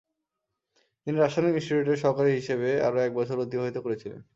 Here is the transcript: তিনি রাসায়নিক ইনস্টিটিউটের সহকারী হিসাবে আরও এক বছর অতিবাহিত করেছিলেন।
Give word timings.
তিনি 1.07 1.17
রাসায়নিক 1.17 1.53
ইনস্টিটিউটের 1.55 2.01
সহকারী 2.03 2.31
হিসাবে 2.39 2.69
আরও 2.87 2.97
এক 3.01 3.11
বছর 3.19 3.35
অতিবাহিত 3.39 3.77
করেছিলেন। 3.85 4.21